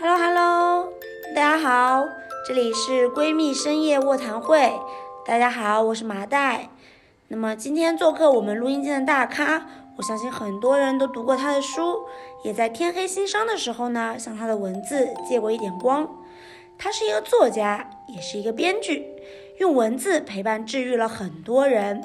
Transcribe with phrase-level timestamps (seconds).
[0.00, 0.92] Hello Hello，
[1.34, 2.06] 大家好，
[2.46, 4.72] 这里是闺蜜深夜卧谈会。
[5.26, 6.68] 大家好，我是麻袋。
[7.26, 9.66] 那么今天做客我们录音间的大咖，
[9.96, 12.02] 我相信很多人都读过他的书，
[12.44, 16.08] 也在天黑心伤的时候呢，向他的文字借过一点光。
[16.78, 19.04] 他是一个作家，也是一个编剧，
[19.58, 22.00] 用文字陪伴治愈了很多人。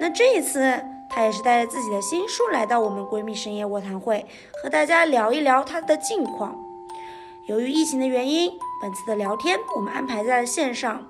[0.00, 4.24] 那这一次，他也是带着自己的新书来到我们闺蜜深夜卧谈会，
[4.62, 6.56] 和大家聊一聊他的近况。
[7.48, 8.48] 由于疫情的原因，
[8.80, 11.04] 本次的聊天我们安排在了线上。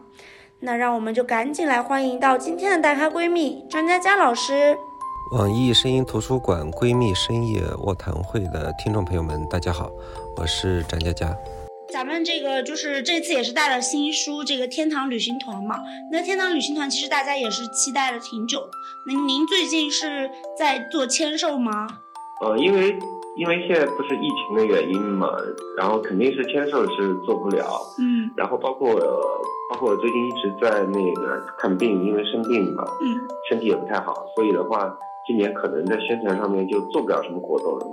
[0.60, 4.74] 那让我们就赶紧来欢迎到今天的大咖闺蜜张佳佳老师。
[5.32, 9.90] 网易声音图书馆闺蜜深夜卧谈会的听众朋友们，大家好，
[10.36, 11.36] 我是张佳佳。
[11.92, 15.80] 咱们这个就是这次也是带了新书，这个天堂旅行团嘛。
[16.10, 18.70] 那天堂旅行团其实大家也是期待了挺久的。
[19.06, 21.86] 那您最近是在做签售吗？
[22.40, 22.98] 呃，因为
[23.36, 25.28] 因为现在不是疫情的原因嘛，
[25.78, 27.64] 然后肯定是签售是做不了。
[27.98, 28.94] 嗯然后包括
[29.70, 33.16] 包括我最近一直在那个看病，因为生病嘛，嗯
[33.48, 37.86] 身体也不太好，所以的话，今年可能在宣传上面就做不了什么活动了。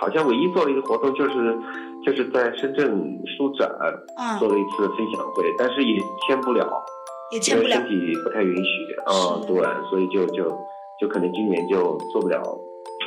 [0.00, 1.58] 好像唯一做了一个活动就是
[2.06, 3.68] 就是在深圳书展
[4.16, 6.64] 啊做，了一次分享会，但是也签不了，
[7.32, 7.88] 因也签不了为身。
[7.88, 10.44] 体不太允许啊、是对，所以就就
[11.00, 12.40] 就可能今年就做不了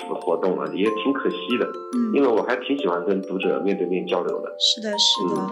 [0.10, 4.56] 活动啊，也挺可惜的，嗯因为我还挺喜欢跟读者面对面交流的。
[4.60, 5.42] 是的，是的。
[5.42, 5.50] 嗯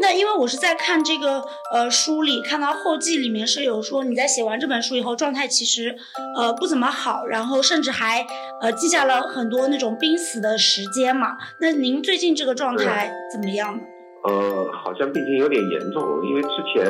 [0.00, 1.42] 那因为我是在看这个
[1.72, 5.94] 呃书里看到后记里面是有说你在写完这本书以后状态其实
[6.36, 8.26] 呃不怎么好，然后甚至还
[8.60, 11.36] 呃记下了很多那种濒死的时间嘛。
[11.60, 13.82] 那您最近这个状态怎么样呢？
[14.24, 16.84] 呃，好像病情有点严重，因为之前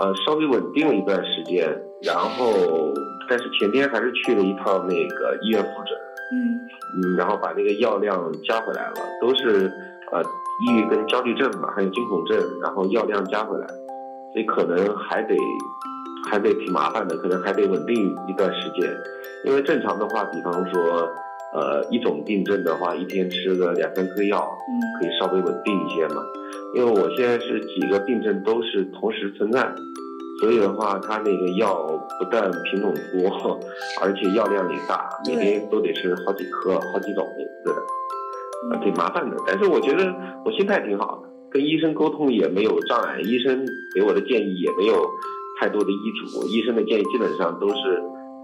[0.00, 1.68] 呃稍微稳定了一段时间，
[2.02, 2.92] 然后
[3.28, 5.96] 但是前天还是去了一趟那个医院复诊，
[6.32, 6.60] 嗯。
[6.96, 9.70] 嗯，然后把那个药量加回来了，都是
[10.12, 10.22] 呃
[10.66, 13.66] 抑郁跟焦虑症嘛，还有惊恐症，然后药量加回来，
[14.32, 15.36] 所以可能还得
[16.30, 18.90] 还得挺麻烦的，可能还得稳定一段时间，
[19.44, 21.08] 因为正常的话，比方说
[21.54, 24.72] 呃一种病症的话，一天吃个两三颗药，嗯。
[25.00, 26.22] 可以稍微稳定一些嘛。
[26.74, 29.60] 因为我现在是几个病症都是同时存在，
[30.40, 31.86] 所以的话，它那个药
[32.18, 33.60] 不但品种多，
[34.00, 37.72] 而且药量也大，每天都得吃好几颗、好几种名字，
[38.70, 39.36] 呃，嗯挺麻烦的。
[39.46, 45.06] 但是我觉得我心态挺好的，跟医生沟通也没有障碍，医生给我的建议也没有
[45.60, 47.74] 太多的医嘱，医生的建议基本上都是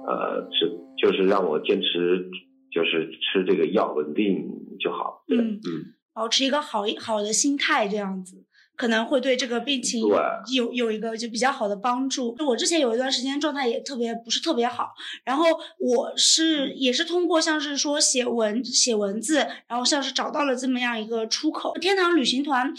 [0.07, 2.29] 呃，只就是让我坚持，
[2.73, 4.45] 就是吃这个药稳定
[4.81, 5.23] 就好。
[5.27, 5.95] 对，嗯嗯。
[6.13, 8.44] 保持一个好一好的心态，这样子
[8.77, 10.05] 可能会对这个病情
[10.53, 12.35] 有有一个就比较好的帮助。
[12.37, 14.91] 就我之前有一段时间状态也特别不是特别好，
[15.25, 15.47] 然后
[15.79, 21.75] 我是也是通过像是说写文写文字，然后像是找到了这么样一个出口。
[21.81, 22.75] 天堂旅行团。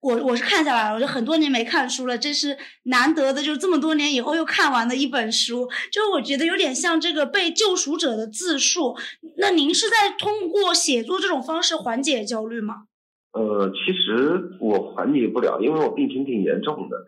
[0.00, 8.96] 我我是看下来了，我就很多年没看书了，这是难得的，就是这么多年以后又看完的一本书，就是我觉得有点像这个被救赎者的自述。
[9.38, 12.84] 那您是在通过写作这种方式缓解焦虑吗？
[13.32, 17.04] 呃，其实我缓解不了，因为我病情挺严重的。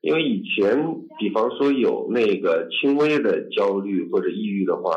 [0.00, 0.86] 因为以前，
[1.18, 4.94] 比方说有那个轻微的焦虑或者抑郁的话，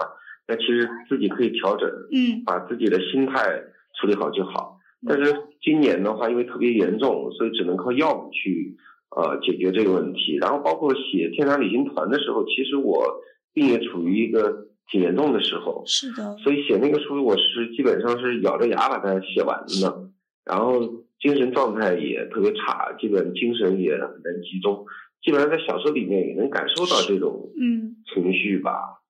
[0.48, 3.64] 那其实自己可以调整，嗯把自己的心态
[4.00, 4.78] 处理好就好。
[5.08, 8.76] 但是今年的话，因为特别严重，所以只能靠药物去
[9.16, 10.38] 呃解决这个问题。
[10.42, 13.22] 然后包括写《天堂旅行团》的时候，其实我
[13.54, 20.10] 病也处于一个挺严重的时候，是的，所以写那个书，我是基本上是咬着牙把它写完的，
[20.48, 24.86] 然后精神状态也特别差，基本精神也很难集中，
[25.22, 29.02] 基本上在小说里面也能感受到这种嗯情绪吧。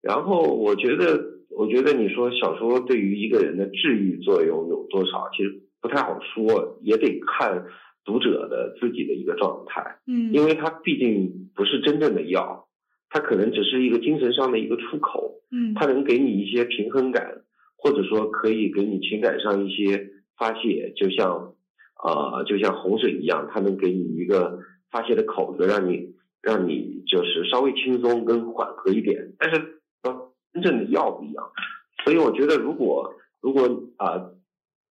[0.00, 7.66] 然后我觉得，我觉得你说小说对于一个人的治愈作用有多少，其实不太好说，也得看
[8.04, 12.68] 读者的自己的一个状态，嗯，因为它毕竟不是真正的药，
[13.08, 15.32] 它可能只是一个精神上的一个出口。
[15.50, 17.42] 嗯它能给你一些平衡感，
[17.76, 21.54] 或者说可以给你情感上一些发泄，就像
[22.02, 24.58] 呃，就像洪水一样，它能给你一个
[24.90, 29.32] 发泄的口子，让你让你就是稍微轻松跟缓和一点。
[29.38, 31.44] 但是呃，真正的药不一样，
[32.04, 34.30] 所以我觉得如果如果啊、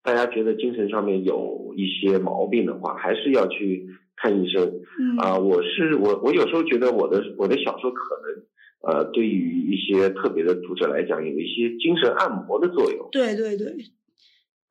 [0.04, 4.82] 大家觉得精神上面有一些毛病的话，还是要去看医生。
[5.00, 8.44] 嗯啊、我是我我有时候觉得我的我的小说可能
[8.82, 13.76] 呃，对于一些特别的读者来讲，有一些精神按摩的作用，对对对，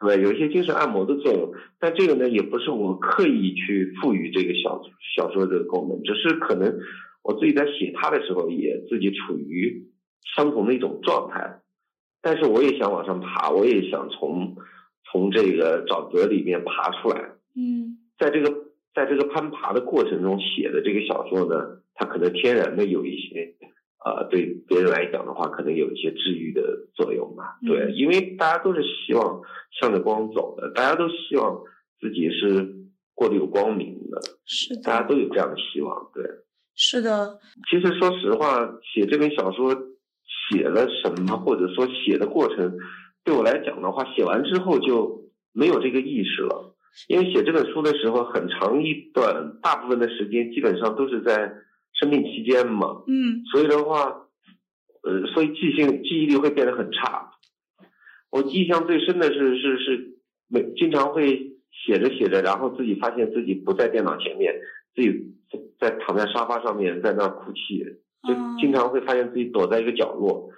[0.00, 1.52] 对，有一些精神按摩的作用。
[1.80, 4.80] 但这个呢，也不是我刻意去赋予这个小
[5.16, 6.78] 小说这个功能，只是可能
[7.22, 9.88] 我自己在写它的时候，也自己处于
[10.36, 11.60] 相同的一种状态。
[12.22, 14.56] 但是我也想往上爬，我也想从
[15.10, 17.30] 从这个沼泽里面爬出来。
[17.56, 18.52] 嗯在这个
[18.94, 23.54] 在这个攀爬的过程中写的这个小说呢，它可能天然的有一些，
[24.04, 27.58] 呃，对别人来讲的话，可能有一些治愈的作用吧。
[27.66, 29.42] 对，嗯因为大家都是希望
[29.80, 31.62] 向着光走的，大家都希望
[32.00, 32.76] 自己是
[33.14, 36.10] 过得有光明的，是的大家，都有这样的希望。
[36.14, 36.24] 对，
[36.76, 39.74] 是的，其实说实话，写这本小说
[40.50, 42.76] 写了什么，或者说写的过程，
[43.24, 46.76] 对我来讲的话，写完之后就没有这个意识了。
[47.08, 51.52] 因为写这本书的时候，很长一段大部分的时间基本上都是在
[51.98, 53.42] 生病期间嘛，嗯。
[53.52, 54.28] 所以的话，
[55.02, 57.30] 呃，所以记性记忆力会变得很差。
[58.30, 60.18] 我印象最深的是是是
[60.48, 61.52] 每经常会
[61.86, 64.54] 写着写着，然后自己发现自己不在电脑前面，
[64.94, 65.34] 自己
[65.80, 67.84] 在躺在沙发上面在那儿哭泣，
[68.26, 68.56] 就哦。
[68.60, 70.50] 经常会发现自己躲在一个角落，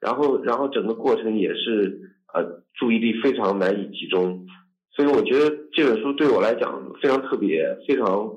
[0.00, 2.00] 然后然后整个过程也是
[2.32, 4.46] 呃注意力非常难以集中，
[4.96, 8.32] 所以我觉得这本书对我来讲非常特别，非常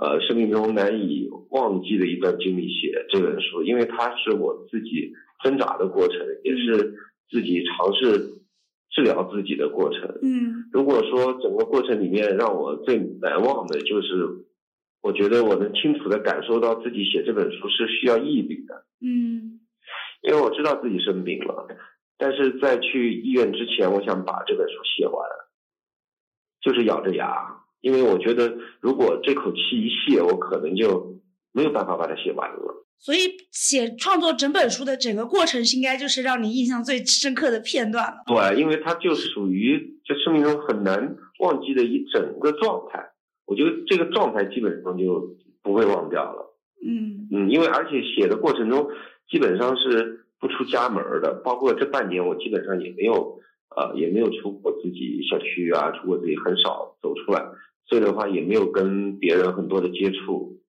[0.00, 2.68] 呃生命中难以忘记的一段经历。
[2.68, 5.12] 写这本书，因为它是我自己
[5.42, 6.94] 挣扎的过程，也是
[7.30, 8.42] 自己尝试
[8.90, 10.18] 治疗自己的过程。
[10.22, 14.44] 嗯如果说整个过程里面让我最难忘的就是，
[15.02, 19.60] 我觉得我能清楚的感受到自己写这本书是需要毅力的，嗯
[20.22, 21.68] 因为我知道自己生病了，
[22.16, 25.28] 但是在去医院之前，我想把这本书写完，
[26.62, 31.20] 就是咬着牙，因为我觉得如果这口气一泄，我可能就
[31.52, 32.86] 没有办法把它写完了。
[32.98, 33.18] 所以
[33.52, 38.22] 写创作整本书的整个过程，应该就是让你印象最深刻的片段了。
[38.26, 43.10] 对，因为它就属于这生命中很难忘记的一整个状态，
[43.44, 46.56] 我觉得这个状态基本上就不会忘掉了。
[46.82, 48.88] 嗯嗯，因为而且写的过程中
[49.28, 53.38] 基本上是不出家门的，包括这半年我基本上也没有
[53.76, 57.44] 呃也没有出过自己小区啊，出过自己很少走出来，
[57.86, 60.60] 所以的话也没有跟别人很多的接触，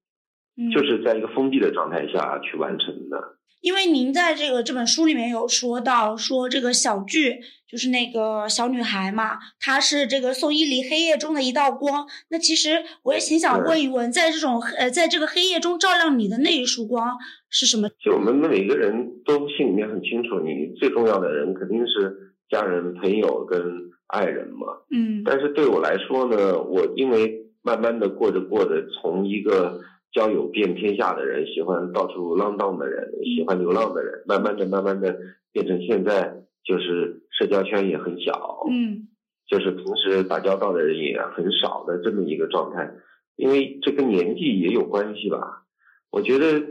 [0.57, 3.17] 嗯，就是在一个封闭的状态下去完成的。
[3.61, 12.05] 因为您在这个这本书里面有说到，说这个小剧就是那个小女孩嘛，她是这个宋依离黑夜中的一道光。
[12.29, 17.17] 那其实我也挺想问一问，在这种呃，在这个黑夜中照亮你的那一束光
[17.49, 17.89] 是什么？
[18.03, 23.59] 就我们每个人都心里面很清楚，你最重要的人肯定是家人、朋友跟
[24.07, 24.67] 爱人嘛。
[24.91, 29.81] 嗯但是对我来说呢，我因为慢慢的过着过着，从一个
[30.11, 35.17] 交友遍天下的人，喜欢到处浪荡的人，喜欢流浪的人，慢慢的、慢慢的
[35.51, 39.07] 变成现在就是社交圈也很小，嗯
[39.47, 42.91] 就是平时打交道的人也很少的这么一个状态。
[43.35, 45.63] 因为这跟年纪也有关系吧。
[46.09, 46.63] 我觉得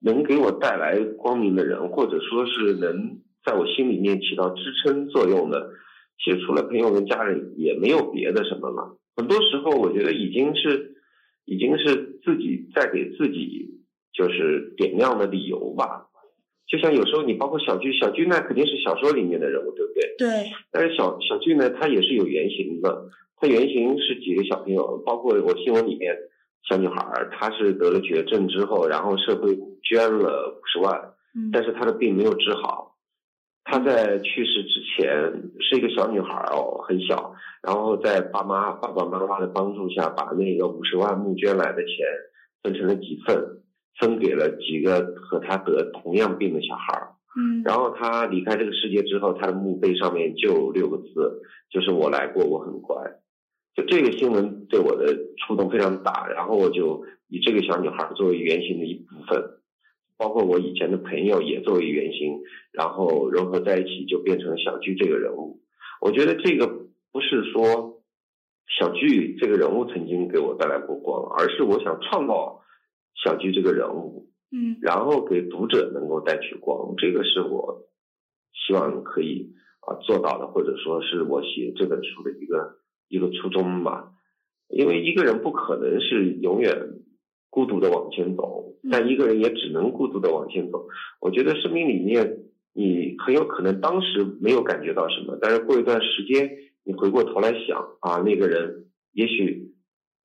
[0.00, 5.70] 能给我带来光明的人，或者说是能在我心里面起到支撑作用的，
[6.22, 8.96] 其实除了朋友跟家人，也没有别的什么了。
[9.16, 10.94] 很多时候，我觉得已经是，
[11.44, 13.80] 已经是自己在给自己
[14.12, 16.06] 就是点亮的理由吧。
[16.66, 20.14] 就像有时候你包括小剧，小剧那肯定是小说里面的人物，对不对？
[20.18, 23.08] 对，但是小小剧呢，它也是有原型的。
[23.36, 26.14] 它原型是几个小朋友，包括我新闻里面
[26.68, 32.89] 小女孩儿，她是得了绝症之后，然后社会捐了五十万，嗯但是她的病没有治好。
[33.64, 42.06] 她在去世之前是一个小女孩哦，很小，然后在爸妈爸爸妈妈的帮助下，把那个五十万募捐来的钱
[42.62, 43.62] 分成了几份，
[43.98, 47.08] 分给了几个和她得同样病的小孩儿。
[47.36, 52.96] 嗯然后她离开这个世界之后，她的墓碑上面就有六个字，就是“我来过，我很乖”。
[53.76, 59.59] 就这个新闻对我的触动非常大，然后我就以这个小女孩作为原型的一部分，
[60.20, 62.40] 包括我以前的朋友也作为原型，
[62.72, 65.62] 然后融合在一起，就变成小鞠这个人物。
[66.02, 66.66] 我觉得这个
[67.10, 68.02] 不是说
[68.78, 72.60] 小鞠这个人物曾经给我带来过光，而是我想创造
[73.24, 74.28] 小鞠这个人物。
[74.52, 77.86] 嗯然后给读者能够带去光，这个是我
[78.52, 82.76] 希望可以啊做到的，或者说是我写这本书的一个
[83.08, 84.10] 一个初衷吧。
[84.68, 86.89] 因为一个人不可能是永远
[87.50, 90.86] 孤独的往前走，但一个人也只能孤独的往前走。
[91.20, 92.38] 我觉得生命里面，
[92.72, 96.50] 你很有可能当时没有感觉到什么，但是过一段时间，
[96.84, 99.68] 你回过头来想啊，那个人也许。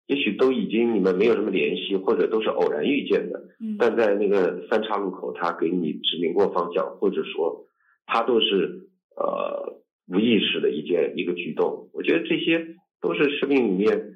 [0.08, 7.65] 也许都已经你们没有什么联系，或者都是偶然遇见的，嗯但在那个三岔路口，他给你指明过方向，或者说
[8.05, 11.89] 他都是呃无意识的一件一个举动。
[11.91, 14.13] 我觉得这些都是生命里面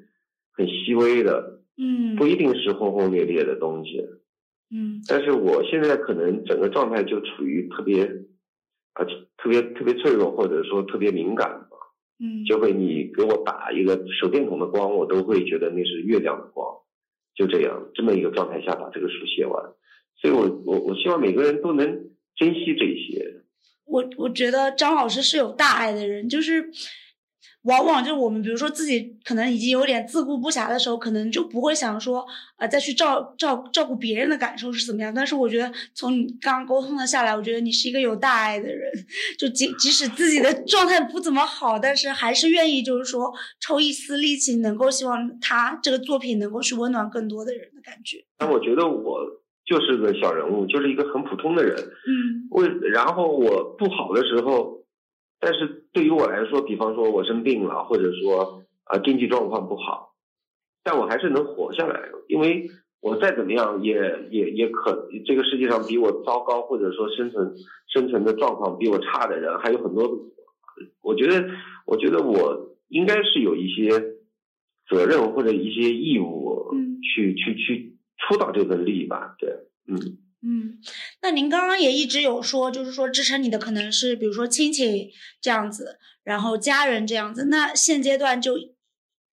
[0.52, 4.04] 很细微的，嗯不一定是轰轰烈烈的东西。
[4.70, 8.04] 嗯但是我现在可能整个状态就处于特别
[8.92, 9.04] 啊、
[9.38, 11.76] 特别特别脆弱，或者说特别敏感吧。
[12.18, 16.66] 嗯，就会你给我打一个手电筒的光，我都会觉得那是月亮的光，
[17.34, 19.72] 就这样这么一个状态下把这个书写完。
[20.20, 21.86] 所以我我我希望每个人都能
[22.36, 23.42] 珍惜这些。
[23.86, 26.70] 我我觉得张老师是有大爱的人，就是
[27.64, 32.26] 往往就是我们比如说自己可能已经有点自顾不暇的时候，可能就不会想说
[32.56, 35.12] 呃再去照照照顾别人的感受是怎么样。
[35.12, 38.90] 但是我觉得从你刚刚沟通的下来，我觉得你是一个有大爱的人，
[39.38, 48.24] 就即即使自己的 状态不怎么好，但是还是愿意就是说抽一丝力气，能够希望他这个作品能够去温暖更多的人的感觉。
[48.38, 49.20] 但我觉得我
[49.66, 51.76] 就是个小人物，就是一个很普通的人。
[51.76, 54.79] 嗯为然后我不好的时候，
[55.40, 60.14] 但是对于我来说，比方说我生病了，或者说啊、经济状况不好，
[60.84, 62.68] 但我还是能活下来，因为
[63.00, 63.94] 我再怎么样也
[64.30, 67.54] 也也可这个世界上比我糟糕或者说生存
[67.88, 70.18] 生存的状况比我差的人还有很多。
[71.02, 71.48] 我觉得
[71.86, 73.88] 我觉得我应该是有一些
[74.88, 79.50] 责任或者一些义务嗯去、去去出到这份力吧，对，
[79.86, 79.96] 嗯。
[80.42, 80.78] 嗯，
[81.22, 87.46] 那您刚刚也一直有说，就是说支撑你的可能是比如说亲情这样子，然后家人这样子。
[87.50, 88.54] 那现阶段就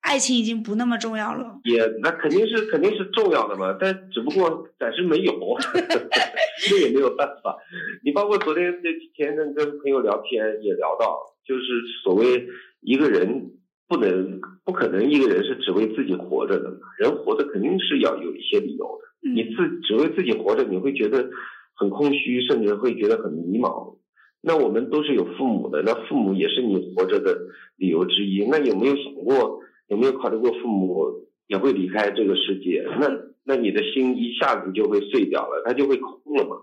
[0.02, 1.60] 爱情已经不那么重要了。
[1.64, 5.34] 也那肯定是肯定是重要的嘛，但只不过暂时没有，
[6.70, 7.58] 这也没有办法。
[8.04, 11.64] 你包括昨天这前阵跟朋友聊天也聊到，就是
[12.04, 12.48] 所谓
[12.82, 13.52] 一个人
[13.88, 19.08] 不能不可能一个人是只为自己活着的嘛，人活着肯定是要有一些理由的。
[19.34, 21.30] 你自只为自己活着，你会觉得
[21.76, 23.96] 很空虚，甚至会觉得很迷茫。
[24.42, 27.38] 那我们都是有父母的，那父母也是你活着的
[27.76, 28.46] 理由之一。
[28.50, 32.86] 那有没有想过，有没有考虑过父母也会离开这个世界？
[33.00, 33.10] 那
[33.44, 36.56] 那你的心一下子就会碎掉了，它就会空了嘛。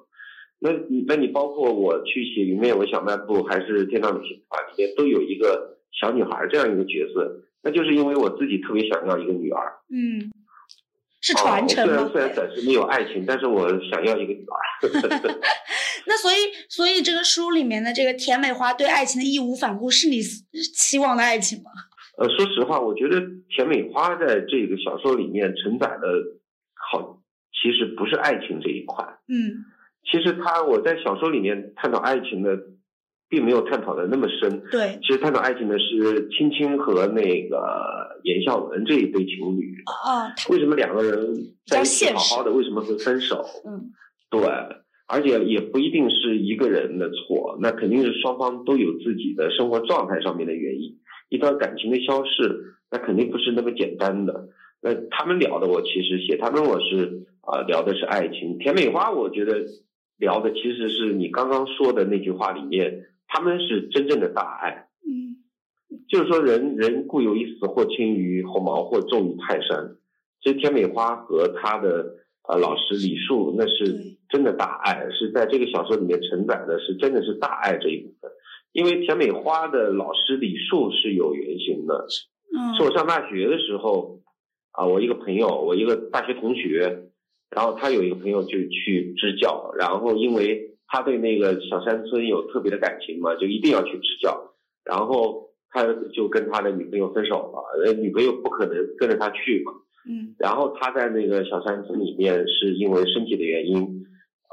[0.60, 9.72] 那你那你包括我去写《云面我小卖部》还是《天堂旅行团》里面都有一个小女孩这样一个角色，那就是因为我自己特别想要一个女儿。
[9.90, 10.30] 嗯，
[11.26, 11.94] 是啊传承吗？
[11.94, 14.60] 虽然虽然暂时没有爱情，但是我想要一个女儿。
[16.06, 16.36] 那所以
[16.68, 21.70] 所以这个书里面的这个甜美花对爱情的义无反顾，是你期望的爱情吗？
[22.18, 26.06] 呃，说实话，我觉得甜美花在这个小说里面承载的，
[26.92, 29.02] 好，其实不是爱情这一块。
[29.28, 29.64] 嗯
[30.04, 32.54] 其实他我在小说里面探讨爱情的，
[33.28, 34.62] 并没有探讨的那么深。
[34.70, 41.34] 对其实探讨爱情的是青青和那个严孝文这一对情侣，啊，他为什么两个人
[41.66, 43.44] 在一起好好的，为什么会分手？
[43.66, 43.90] 嗯
[44.30, 44.40] 对，
[45.06, 50.98] 而且也不一定是一个人的错，那肯定是双方都有自己的生活状态上面的原因。
[51.28, 54.48] 一段感情的消逝，那肯定不是那么简单的。
[54.80, 58.58] 那他们聊的，我其实写他们，我是啊、聊的是爱情。
[58.58, 59.64] 甜美花，我觉得
[60.18, 64.86] 聊的其实是你刚刚说的那句话里面，他们是真正的大爱。
[65.04, 65.42] 嗯
[66.08, 69.96] 就是说人，人固有一死，或轻于鸿毛，或重于泰山。
[70.40, 72.14] 其实田美花和他的
[72.46, 78.30] 呃老师李树，那是真的大爱，是在这个小说里面承载的是真的是大爱这一部分。
[78.72, 82.06] 因为田美花的老师李树是有原型的，
[82.54, 84.20] 嗯是我上大学的时候
[84.72, 87.08] 啊，我一个朋友，我一个大学同学，
[87.50, 99.72] 然后他有一个朋友就去支教，然后因为他对那个小山村有特别的感情嘛，就一定要去支教，然后他就跟他的女朋友分手了，呃，女朋友不可能跟着他去嘛，
[100.08, 100.34] 嗯。
[100.38, 104.04] 然后他在那个小山村里面是因为身体的原因，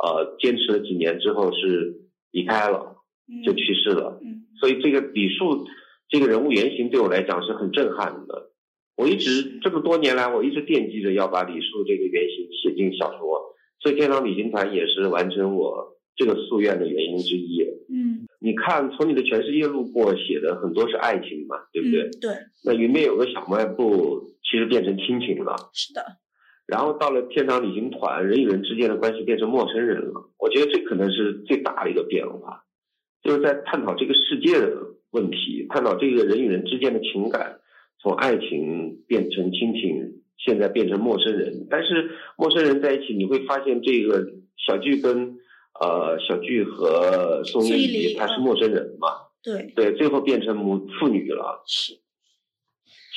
[0.02, 2.96] 呃，坚持了几年之后是离开了，
[3.28, 3.44] 嗯。
[3.44, 4.20] 就去世了。
[4.24, 4.48] 嗯。
[4.60, 5.66] 所以这个李树
[6.10, 8.52] 这个人物原型对我来讲是很震撼的。
[8.98, 17.62] 我一直这么多年来，我一直惦记着要把李树这个原型写进小说，所以《天堂旅行团》也是完成我这个夙愿的原因之一。
[17.89, 22.03] 嗯，你看，从你的全世界路过写的很多是爱情嘛，对不对？
[22.03, 22.32] 嗯对，
[22.63, 25.56] 那云边有个小卖部，其实变成亲情了。
[25.74, 26.01] 是的，
[26.68, 30.32] 然后到了天堂旅行团，人与人之间的关系变成陌生人了。
[30.39, 32.63] 我觉得这可能是最大的一个变化，
[33.24, 34.77] 就是在探讨这个世界的
[35.12, 37.60] 问题，探讨这个人与人之间的情感，
[38.01, 41.68] 从爱情变成亲情，现在变成陌生人。
[41.70, 44.25] 但是陌生人在一起，你会发现这个
[44.65, 45.36] 小聚跟
[45.82, 49.10] 呃小聚和宋一离他是陌生人嘛，
[49.42, 51.64] 对，对，最后变成母父女了。
[51.66, 51.94] 是，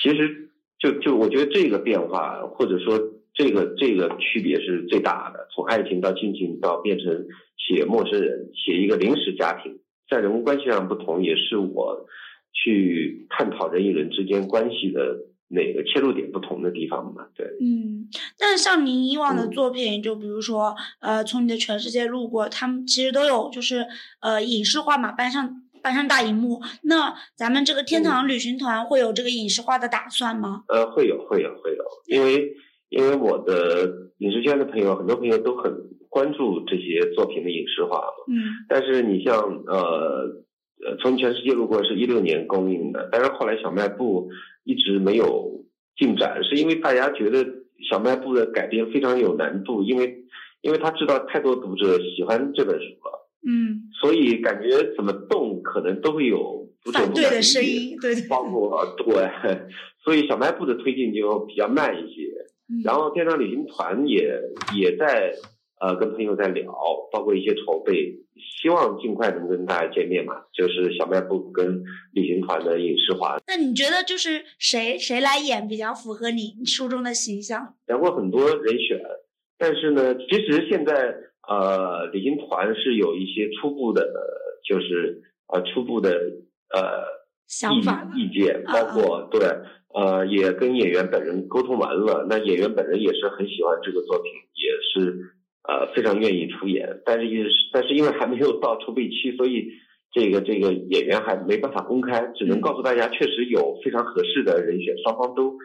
[0.02, 2.98] 其实就就我觉得这个变化，或者说
[3.34, 7.26] 这个这个区别是最大的，从爱情到亲情到变成
[7.58, 12.06] 写陌生人，写一个临时家庭，在人物关系上不同，也是我
[12.54, 17.26] 去探讨人与人之间关系的哪个切入点不同的地方嘛。
[17.34, 18.08] 对，嗯，
[18.38, 23.86] 但是像您以往的嗯作品，就比如说，呃，从你的全世界路过，他们其实都有就是
[24.20, 26.60] 呃影视化嘛，搬上搬上大荧幕。
[26.84, 30.64] 那咱们这个天堂旅行团会有这个影视化的打算吗？
[30.68, 32.54] 呃，会有，会有，会有，因为
[32.88, 35.72] 因为我的影视圈的朋友，很多朋友都很
[36.08, 38.24] 关注这些作品的影视化嘛。
[38.28, 39.36] 嗯但是你像
[39.66, 40.44] 呃
[40.84, 44.28] 呃，从全世界路过是一六年公映的，但是后来小卖部
[44.64, 45.64] 一直没有
[45.96, 47.44] 进展，是因为大家觉得
[47.88, 50.24] 小卖部的改编非常有难度，因为
[50.60, 58.28] 因为他知道太多读者喜欢这本书了，嗯，所以感觉怎么动可能都会有读者反对的声音，对对。
[58.28, 59.14] 包括对，
[60.02, 62.30] 所以小卖部的推进就比较慢一些。
[62.66, 64.40] 嗯然后电商旅行团也
[64.74, 65.34] 也在
[65.80, 66.72] 呃跟朋友在聊，
[67.12, 68.16] 包括一些筹备，
[68.62, 70.34] 希望尽快能跟大家见面嘛。
[70.52, 77.74] 就是小卖部跟旅行团的影视化，那你觉得就是谁谁来演比较符合你书中的形象？
[77.86, 79.00] 聊过很多人选，
[79.58, 81.14] 但是呢，其实现在
[81.48, 84.08] 呃旅行团是有一些初步的，
[84.66, 86.10] 就是呃初步的
[86.70, 87.04] 呃
[87.46, 89.40] 想法意意见，啊包括对
[89.92, 95.16] 呃也跟演员本人沟通完了，那演员本人也是很喜欢这个作品，也是
[95.68, 99.72] 呃非常愿意出演，但是也是但是因为还没有到筹备期，所以
[100.12, 105.56] 这个这个演员还没办法公开，只能告诉大家确实有非常合适的人选，双方都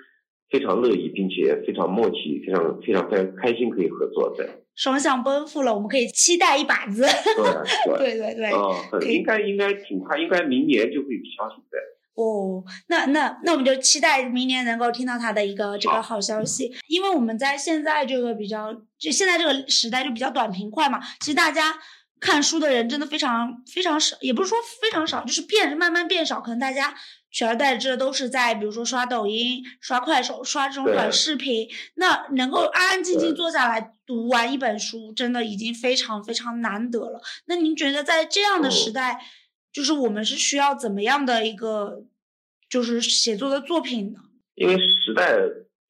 [0.50, 7.04] 非常乐意，并且非常默契，非常非常非常开心可以合作对双向奔赴了，我们可以期待一把子。
[7.98, 8.18] 对 对。
[8.18, 11.78] 对对应该应该挺快，应该明年就会有消息的。
[12.14, 16.10] 哦，那那那我们就期待明年能够听到他的一个这个好。
[16.10, 21.74] 好消息，因为我们在现在这个比较，就现在这个时代就比较短平快嘛，其实大家
[22.20, 26.94] 看书的人真的非常非常少，也不是说非常少，就是变慢慢变少，可能大家
[27.32, 37.22] 取而代之的都是在比如说刷抖音、刷快手、刷这种短视频，那能够安安静静坐下来读完一本书，真的已经非常非常难得了。
[37.46, 38.94] 那您觉得在这样的时嗯。
[38.94, 39.22] 代，
[39.72, 42.04] 就是我们是需要怎么样的一个
[42.70, 44.20] 就是写作的作品呢？
[44.56, 45.38] 因为时代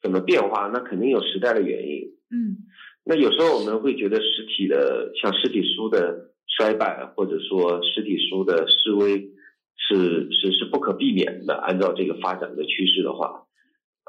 [0.01, 2.03] 怎么变化，那肯定有时代的原因。
[2.31, 2.57] 嗯
[3.05, 9.31] 那有时候我们会觉得实体的，像实体书的衰败，或者说实体书的示威，
[9.75, 11.55] 是是是不可避免的。
[11.55, 13.47] 按照这个发展的趋势的话，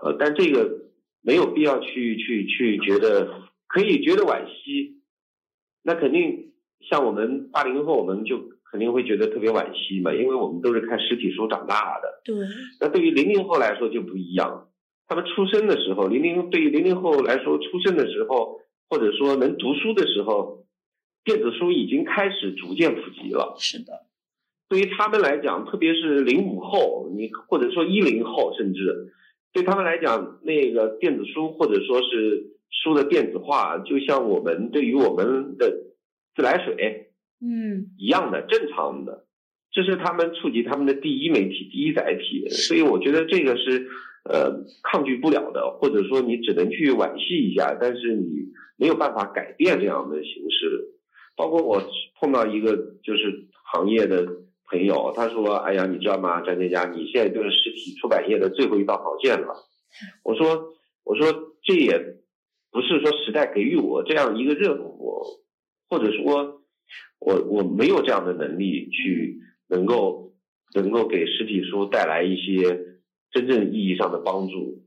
[0.03, 0.91] 呃，但这个
[1.23, 5.01] 没有必要去去去觉得可以觉得惋惜。
[5.83, 6.53] 那肯定
[6.91, 8.37] 像我们八零后，我们就
[8.71, 12.21] 肯定会觉得特别惋惜嘛，因为我们都是看实体书长大的。
[12.25, 12.37] 对，
[12.81, 14.69] 那对于零零后来说就不一样，
[15.09, 20.67] 他们出生的时候，零零对于零零后来说，出生的时候，或者说能读书的时候，
[21.25, 23.57] 电子书已经开始逐渐普及了。
[23.59, 24.07] 是的，
[24.69, 29.13] 对于他们来讲，特别是零五后，你或者说一零后，甚至
[29.53, 35.71] 对他们来讲，那个电子书或者说是书的电子化，就像我们对于我们的
[36.37, 37.10] 自来水，
[37.43, 39.25] 嗯一样的正常的，
[39.73, 43.89] 这是他们触及他们的第一媒体、第一载体，所以我觉得这个是
[44.25, 50.95] 呃抗拒不了的，或者说你只能去惋惜一下，但是你没有办法改变这样的形式。
[51.37, 51.83] 包括我
[52.21, 54.27] 碰到一个就是行业的
[54.69, 59.55] 朋友，他说：“哎呀，你知道吗，张建佳，你现在就是实体出版业的最后一道防线了。”
[60.25, 60.75] 我说
[61.05, 62.19] ：“我说这也
[62.71, 65.23] 不是说时代给予我这样一个任务，
[65.89, 66.59] 或者说。”
[67.19, 70.33] 我我没有这样的能力去能够
[70.75, 72.81] 能够给实体书带来一些
[73.31, 74.85] 真正意义上的帮助。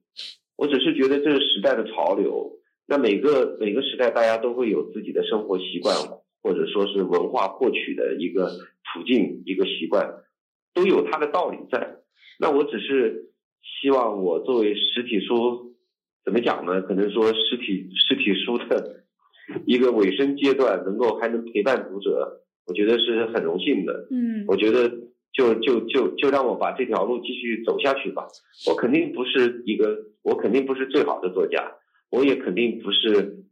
[0.56, 2.60] 我只是觉得这是时代的潮流。
[2.86, 5.96] 那每个每个时代，大家都会有自己的生活习惯，
[6.42, 8.50] 或者说是文化获取的一个
[8.84, 10.14] 途径、一个习惯，
[10.74, 11.98] 都有它的道理在。
[12.40, 13.32] 那我只是
[13.82, 15.76] 希望我作为实体书，
[16.26, 16.82] 怎么讲呢？
[16.82, 19.03] 可能说实体实体书的。
[19.66, 24.08] 一个尾声阶段，能够还能陪伴读者，我觉得是很荣幸的。
[24.12, 24.90] 嗯我觉得
[25.34, 28.28] 就就就就让我把这条路继续走下去吧。
[28.68, 31.72] 我肯定不是一个，我肯定不是最好的作家，
[32.12, 33.44] 我也肯定不是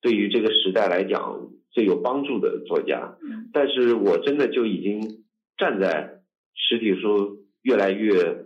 [0.00, 3.16] 对于这个时代来讲最有帮助的作家。
[3.22, 5.24] 嗯但是我真的就已经
[5.56, 6.22] 站在
[6.54, 8.44] 实体书越来越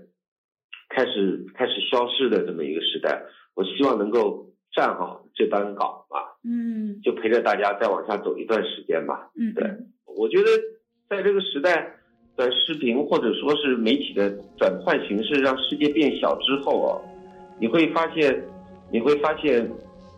[0.89, 6.34] 开始开始消失的这么一个时代，我希望能够站好这班岗吧。
[6.45, 9.31] 嗯就陪着大家再往下走一段时间吧。
[9.37, 9.65] 嗯，对
[10.17, 10.49] 我觉得
[11.09, 11.91] 在这个时代，
[12.37, 17.01] 短视频或者说是媒体的转换形式让世界变小之后啊，
[17.59, 18.43] 你会发现，
[18.93, 19.69] 你会发现，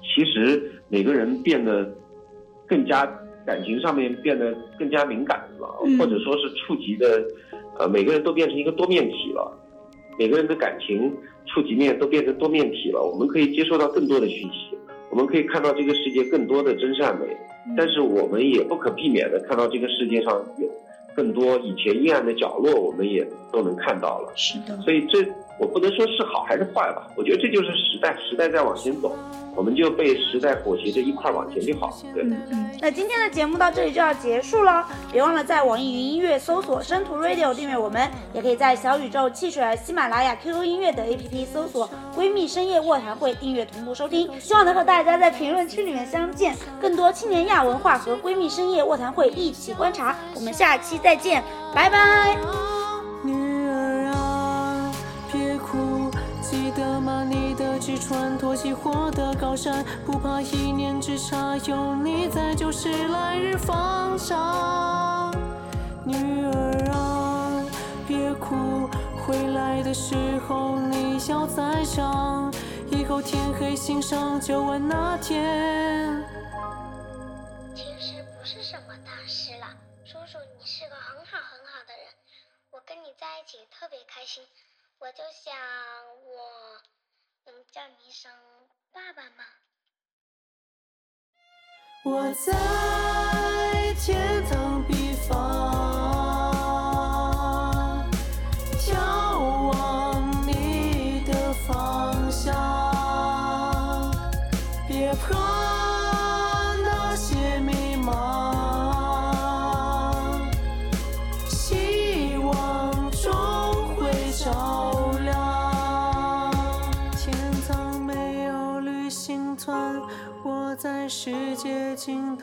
[0.03, 1.91] 其实每个人变得
[2.67, 3.07] 更加
[3.47, 7.25] 感情上面变得更加敏感了，嗯或者说是触及的，
[7.79, 9.63] 呃，每个人都变成一个多面体了。
[10.19, 14.76] 每个人的感情触及面都变成多面体了，我们可以接受到更多的讯息，
[15.17, 17.27] 我们可以看到这个世界更多的真善美，
[17.75, 20.69] 但是我们也不可避免的看到这个世界上有
[21.15, 24.31] 更多以前阴暗的角落，我们也都能看到了。
[24.37, 25.27] 是的，所以这
[25.59, 29.17] 我不能说是好还是坏吧，我觉得这就是时代，时代在往前走。
[29.55, 31.91] 我们就被时代裹挟着一块往前就好。
[32.15, 32.23] 对，
[32.79, 44.29] 那今天的节目到这里就要结束了，别忘了在网易云音乐搜索“生图 Radio” 订阅我们，也可以在小宇宙、汽水、喜马拉雅、QQ 音乐等 APP 搜索“闺蜜深夜卧谈会”订阅同步收听。
[44.39, 50.15] 希望能和大家在评论区里面相见，更多青年亚文化和闺蜜深夜卧谈会一起观察。
[50.35, 51.43] 我们下期再见，
[51.75, 52.76] 拜拜。
[57.99, 65.35] 穿脱起火的高山，不怕一念之差，有你在就是来日方长。
[66.05, 67.65] 女儿啊，
[68.07, 68.89] 别哭，
[69.27, 70.15] 回来的时
[70.47, 72.53] 候你要再想，
[72.91, 76.25] 以后天黑心上就问那天。
[77.75, 79.67] 其实不是什么大事了，
[80.05, 82.07] 叔叔你是个很好很好的人，
[82.71, 84.43] 我跟你在一起特别开心，
[85.01, 85.53] 我就想
[86.25, 86.96] 我。
[87.53, 88.31] 能叫你一声
[88.93, 89.45] 爸爸吗？
[92.05, 92.53] 我在
[93.95, 95.35] 天堂彼方。
[98.79, 98.93] 眺
[99.73, 102.55] 望你的方向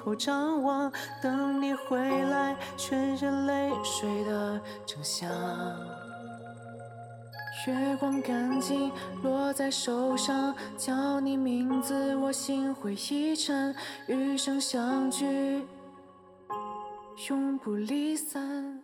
[0.05, 5.29] 我张望，等你回来，全是泪水的真相。
[7.65, 8.91] 月光干净
[9.23, 13.73] 落在手上，叫你名字，我心会一颤。
[14.07, 15.65] 余生相聚，
[17.29, 18.82] 永不离散。